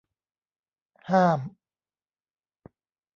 [1.11, 1.39] ห้าม